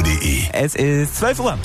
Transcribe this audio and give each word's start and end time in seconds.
radio-hamburg-info.de. 0.00 0.48
Es 0.52 0.74
ist 0.74 1.16
12 1.16 1.40
Uhr. 1.40 1.58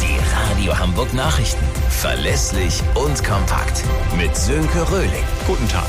Die 0.00 0.60
Radio 0.60 0.78
Hamburg 0.78 1.12
Nachrichten. 1.14 1.64
Verlässlich 1.88 2.82
und 2.94 3.22
kompakt. 3.24 3.82
Mit 4.16 4.36
Sönke 4.36 4.90
Röhling. 4.90 5.24
Guten 5.46 5.68
Tag. 5.68 5.86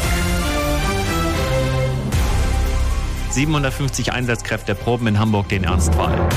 750 3.30 4.12
Einsatzkräfte 4.12 4.76
proben 4.76 5.08
in 5.08 5.20
Hamburg 5.20 5.48
den 5.50 5.64
Ernstfall. 5.64 6.28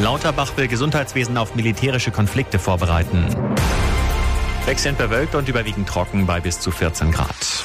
Lauterbach 0.00 0.56
will 0.56 0.68
Gesundheitswesen 0.68 1.36
auf 1.38 1.54
militärische 1.54 2.10
Konflikte 2.10 2.58
vorbereiten. 2.58 3.26
Wechselnd 4.66 4.98
bewölkt 4.98 5.34
und 5.34 5.48
überwiegend 5.48 5.88
trocken 5.88 6.26
bei 6.26 6.40
bis 6.40 6.60
zu 6.60 6.70
14 6.70 7.10
Grad. 7.10 7.64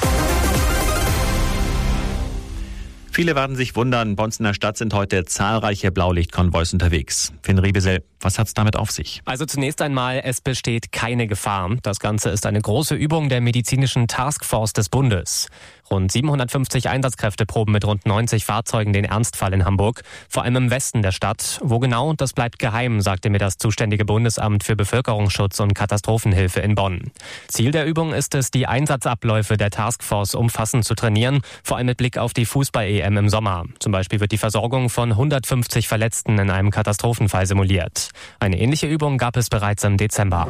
Viele 3.18 3.34
werden 3.34 3.56
sich 3.56 3.74
wundern, 3.74 4.14
bei 4.14 4.22
uns 4.22 4.38
in 4.38 4.44
der 4.44 4.54
Stadt 4.54 4.76
sind 4.76 4.94
heute 4.94 5.24
zahlreiche 5.24 5.90
Blaulichtkonvois 5.90 6.72
unterwegs. 6.72 7.32
Finn 7.42 7.58
Riebesel, 7.58 8.04
was 8.20 8.38
hat's 8.38 8.54
damit 8.54 8.76
auf 8.76 8.92
sich? 8.92 9.22
Also 9.24 9.44
zunächst 9.44 9.82
einmal, 9.82 10.20
es 10.22 10.40
besteht 10.40 10.92
keine 10.92 11.26
Gefahr. 11.26 11.74
Das 11.82 11.98
Ganze 11.98 12.30
ist 12.30 12.46
eine 12.46 12.60
große 12.60 12.94
Übung 12.94 13.28
der 13.28 13.40
medizinischen 13.40 14.06
Taskforce 14.06 14.72
des 14.72 14.88
Bundes. 14.88 15.48
Rund 15.90 16.12
750 16.12 16.88
Einsatzkräfte 16.88 17.46
proben 17.46 17.72
mit 17.72 17.84
rund 17.84 18.06
90 18.06 18.44
Fahrzeugen 18.44 18.92
den 18.92 19.04
Ernstfall 19.04 19.52
in 19.54 19.64
Hamburg, 19.64 20.02
vor 20.28 20.44
allem 20.44 20.56
im 20.56 20.70
Westen 20.70 21.02
der 21.02 21.12
Stadt. 21.12 21.60
Wo 21.62 21.78
genau, 21.78 22.12
das 22.12 22.32
bleibt 22.32 22.58
geheim, 22.58 23.00
sagte 23.00 23.30
mir 23.30 23.38
das 23.38 23.58
zuständige 23.58 24.04
Bundesamt 24.04 24.64
für 24.64 24.76
Bevölkerungsschutz 24.76 25.60
und 25.60 25.74
Katastrophenhilfe 25.74 26.60
in 26.60 26.74
Bonn. 26.74 27.10
Ziel 27.48 27.70
der 27.70 27.86
Übung 27.86 28.12
ist 28.12 28.34
es, 28.34 28.50
die 28.50 28.66
Einsatzabläufe 28.66 29.56
der 29.56 29.70
Taskforce 29.70 30.34
umfassend 30.34 30.84
zu 30.84 30.94
trainieren, 30.94 31.40
vor 31.62 31.76
allem 31.76 31.86
mit 31.86 31.96
Blick 31.98 32.18
auf 32.18 32.34
die 32.34 32.44
Fußball-EM 32.44 33.16
im 33.16 33.28
Sommer. 33.28 33.64
Zum 33.78 33.92
Beispiel 33.92 34.20
wird 34.20 34.32
die 34.32 34.38
Versorgung 34.38 34.90
von 34.90 35.10
150 35.10 35.88
Verletzten 35.88 36.38
in 36.38 36.50
einem 36.50 36.70
Katastrophenfall 36.70 37.46
simuliert. 37.46 38.10
Eine 38.40 38.60
ähnliche 38.60 38.86
Übung 38.86 39.18
gab 39.18 39.36
es 39.36 39.48
bereits 39.48 39.84
im 39.84 39.96
Dezember. 39.96 40.46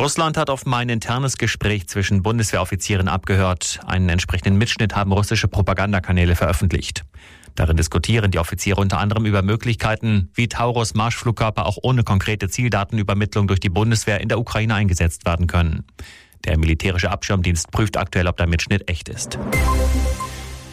Russland 0.00 0.38
hat 0.38 0.48
offenbar 0.48 0.80
ein 0.80 0.88
internes 0.88 1.36
Gespräch 1.36 1.86
zwischen 1.86 2.22
Bundeswehroffizieren 2.22 3.06
abgehört. 3.06 3.80
Einen 3.84 4.08
entsprechenden 4.08 4.56
Mitschnitt 4.56 4.96
haben 4.96 5.12
russische 5.12 5.46
Propagandakanäle 5.46 6.36
veröffentlicht. 6.36 7.04
Darin 7.54 7.76
diskutieren 7.76 8.30
die 8.30 8.38
Offiziere 8.38 8.80
unter 8.80 8.98
anderem 8.98 9.26
über 9.26 9.42
Möglichkeiten, 9.42 10.30
wie 10.32 10.48
Taurus 10.48 10.94
Marschflugkörper 10.94 11.66
auch 11.66 11.76
ohne 11.82 12.02
konkrete 12.02 12.48
Zieldatenübermittlung 12.48 13.46
durch 13.46 13.60
die 13.60 13.68
Bundeswehr 13.68 14.22
in 14.22 14.30
der 14.30 14.38
Ukraine 14.38 14.74
eingesetzt 14.74 15.26
werden 15.26 15.46
können. 15.46 15.84
Der 16.46 16.56
militärische 16.56 17.10
Abschirmdienst 17.10 17.70
prüft 17.70 17.98
aktuell, 17.98 18.26
ob 18.26 18.38
der 18.38 18.46
Mitschnitt 18.46 18.88
echt 18.88 19.10
ist. 19.10 19.38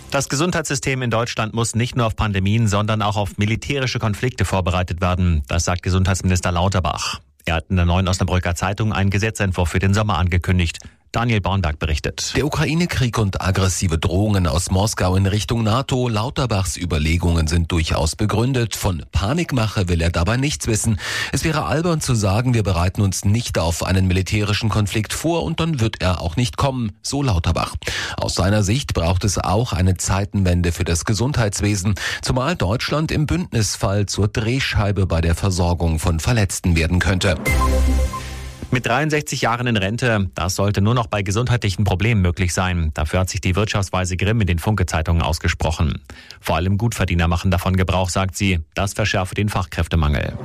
Das 0.09 0.30
Gesundheitssystem 0.30 1.02
in 1.02 1.09
Deutschland 1.09 1.53
muss 1.53 1.75
nicht 1.75 1.97
nur 1.97 2.06
auf 2.06 2.16
Pandemien, 2.16 2.69
sondern 2.69 3.02
auch 3.02 3.17
auf 3.17 3.38
militärische 3.38 4.00
Konflikte 4.00 4.45
vorbereitet 4.45 5.02
werden. 5.02 5.44
Das 5.50 5.66
sagt 5.66 5.84
Gesundheitsminister 5.84 6.53
Lauterbach. 6.53 7.19
Er 7.48 7.56
hat 7.56 7.70
in 7.70 7.78
der 7.78 7.86
neuen 7.86 8.09
Osnabrücker 8.09 8.56
Zeitung 8.56 8.92
einen 8.92 9.09
Gesetzentwurf 9.09 9.70
für 9.70 9.80
den 9.80 9.94
Sommer 9.94 10.17
angekündigt. 10.17 10.80
Daniel 11.18 11.42
Bornberg 11.42 11.80
berichtet. 11.80 12.34
Der 12.36 12.46
Ukraine-Krieg 12.46 13.18
und 13.18 13.42
aggressive 13.42 13.98
Drohungen 13.98 14.46
aus 14.46 14.70
Moskau 14.70 15.16
in 15.16 15.26
Richtung 15.26 15.64
NATO, 15.64 16.09
Lauterbachs 16.09 16.78
Überlegungen 16.78 17.48
sind 17.48 17.72
durchaus 17.72 18.16
begründet. 18.16 18.76
Von 18.76 19.04
Panikmache 19.12 19.90
will 19.90 20.00
er 20.02 20.12
dabei 20.12 20.38
nichts 20.38 20.68
wissen. 20.68 21.00
Es 21.32 21.44
wäre 21.44 21.66
albern 21.66 22.02
zu 22.02 22.14
sagen, 22.14 22.54
wir 22.54 22.62
bereiten 22.62 23.02
uns 23.02 23.26
nicht 23.26 23.58
auf 23.58 23.84
einen 23.84 24.06
militärischen 24.06 24.70
Konflikt 24.70 25.12
vor 25.12 25.42
und 25.42 25.59
dann 25.59 25.80
wird 25.80 26.04
er 26.04 26.22
auch 26.22 26.36
nicht 26.36 26.56
kommen, 26.56 26.92
so 27.02 27.24
Lauterbach. 27.24 27.74
Aus 28.18 28.36
seiner 28.36 28.62
Sicht 28.62 28.94
braucht 28.94 29.24
es 29.24 29.40
auch 29.40 29.74
eine 29.74 29.98
Zeitenwende 29.98 30.72
für 30.72 30.84
das 30.84 31.04
Gesundheitswesen, 31.04 31.96
zumal 32.22 32.56
Deutschland 32.56 33.12
im 33.12 33.26
Bündnisfall 33.26 34.06
zur 34.06 34.28
Drehscheibe 34.28 35.08
bei 35.08 35.22
der 35.22 35.34
Versorgung 35.34 35.98
von 35.98 36.20
Verletzten 36.20 36.76
werden 36.76 37.00
könnte. 37.00 37.38
Mit 38.70 38.86
63 38.86 39.42
Jahren 39.42 39.66
in 39.66 39.78
Rente, 39.78 40.30
das 40.36 40.56
sollte 40.56 40.82
nur 40.82 40.94
noch 40.94 41.08
bei 41.08 41.23
gesundheitlichen 41.23 41.86
Problemen 41.86 42.22
möglich 42.22 42.53
sein. 42.53 42.91
Dafür 42.94 43.22
hat 43.22 43.30
sich 43.30 43.40
die 43.40 43.56
Wirtschaftsweise 43.56 44.18
Grimm 44.18 44.41
in 44.41 44.47
den 44.47 44.59
Funke-Zeitungen 44.59 45.22
ausgesprochen. 45.22 46.02
Vor 46.41 46.58
allem 46.58 46.78
Gutverdiener 46.78 47.30
machen 47.30 47.50
davon 47.50 47.78
Gebrauch, 47.78 48.09
sagt 48.09 48.36
sie. 48.36 48.59
Das 48.74 48.94
verschärfe 48.94 49.36
den 49.36 49.47
Fachkräftemangel. 49.47 50.38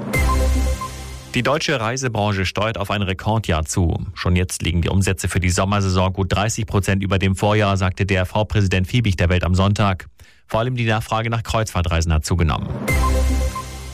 Die 1.35 1.43
deutsche 1.43 1.81
Reisebranche 1.81 2.47
steuert 2.47 2.79
auf 2.79 2.91
ein 2.91 3.03
Rekordjahr 3.03 3.65
zu. 3.65 4.07
Schon 4.15 4.37
jetzt 4.37 4.63
liegen 4.63 4.83
die 4.83 4.89
Umsätze 4.91 5.29
für 5.29 5.41
die 5.41 5.51
Sommersaison 5.51 6.13
gut 6.13 6.33
30 6.33 6.67
Prozent 6.67 7.03
über 7.03 7.19
dem 7.19 7.35
Vorjahr, 7.35 7.77
sagte 7.77 8.07
der 8.07 8.25
V-Präsident 8.27 8.87
Fiebig 8.87 9.17
der 9.17 9.31
Welt 9.31 9.43
am 9.43 9.55
Sonntag. 9.55 10.07
Vor 10.47 10.61
allem 10.61 10.77
die 10.77 10.85
Nachfrage 10.85 11.31
nach 11.31 11.43
Kreuzfahrtreisen 11.43 12.13
hat 12.13 12.25
zugenommen. 12.25 12.69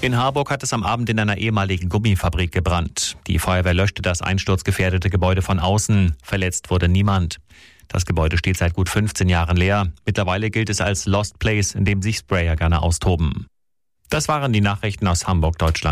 In 0.00 0.16
Harburg 0.16 0.48
hat 0.50 0.62
es 0.62 0.72
am 0.72 0.84
Abend 0.84 1.10
in 1.10 1.18
einer 1.18 1.38
ehemaligen 1.38 1.88
Gummifabrik 1.88 2.52
gebrannt. 2.52 3.16
Die 3.26 3.40
Feuerwehr 3.40 3.74
löschte 3.74 4.00
das 4.00 4.22
einsturzgefährdete 4.22 5.10
Gebäude 5.10 5.42
von 5.42 5.58
außen. 5.58 6.14
Verletzt 6.22 6.70
wurde 6.70 6.88
niemand. 6.88 7.38
Das 7.88 8.06
Gebäude 8.06 8.38
steht 8.38 8.58
seit 8.58 8.74
gut 8.74 8.88
15 8.88 9.28
Jahren 9.28 9.56
leer. 9.56 9.90
Mittlerweile 10.06 10.50
gilt 10.50 10.70
es 10.70 10.80
als 10.80 11.06
Lost 11.06 11.40
Place, 11.40 11.74
in 11.74 11.84
dem 11.84 12.00
sich 12.00 12.18
Sprayer 12.18 12.54
gerne 12.54 12.80
austoben. 12.80 13.48
Das 14.08 14.28
waren 14.28 14.52
die 14.52 14.60
Nachrichten 14.60 15.08
aus 15.08 15.26
Hamburg, 15.26 15.58
Deutschland. 15.58 15.86